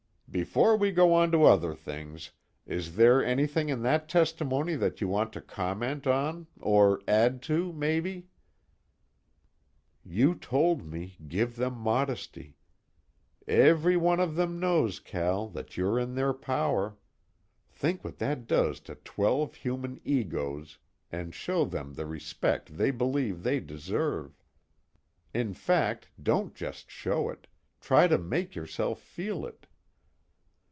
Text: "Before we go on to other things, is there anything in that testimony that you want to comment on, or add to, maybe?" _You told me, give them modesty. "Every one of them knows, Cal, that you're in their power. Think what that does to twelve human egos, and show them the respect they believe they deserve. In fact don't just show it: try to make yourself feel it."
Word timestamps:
"Before 0.33 0.77
we 0.77 0.91
go 0.93 1.13
on 1.13 1.29
to 1.33 1.43
other 1.43 1.75
things, 1.75 2.31
is 2.65 2.95
there 2.95 3.21
anything 3.21 3.67
in 3.67 3.81
that 3.83 4.07
testimony 4.07 4.75
that 4.75 5.01
you 5.01 5.09
want 5.09 5.33
to 5.33 5.41
comment 5.41 6.07
on, 6.07 6.47
or 6.61 7.01
add 7.05 7.41
to, 7.51 7.73
maybe?" 7.73 8.27
_You 10.07 10.39
told 10.39 10.85
me, 10.85 11.17
give 11.27 11.57
them 11.57 11.73
modesty. 11.77 12.55
"Every 13.45 13.97
one 13.97 14.21
of 14.21 14.35
them 14.35 14.57
knows, 14.57 15.01
Cal, 15.01 15.49
that 15.49 15.75
you're 15.75 15.99
in 15.99 16.15
their 16.15 16.31
power. 16.31 16.95
Think 17.69 18.01
what 18.01 18.19
that 18.19 18.47
does 18.47 18.79
to 18.87 18.95
twelve 18.95 19.55
human 19.55 19.99
egos, 20.05 20.77
and 21.11 21.35
show 21.35 21.65
them 21.65 21.95
the 21.95 22.05
respect 22.05 22.77
they 22.77 22.91
believe 22.91 23.43
they 23.43 23.59
deserve. 23.59 24.41
In 25.33 25.53
fact 25.53 26.07
don't 26.23 26.55
just 26.55 26.89
show 26.89 27.27
it: 27.29 27.47
try 27.81 28.07
to 28.07 28.17
make 28.17 28.55
yourself 28.55 29.01
feel 29.01 29.45
it." 29.45 29.67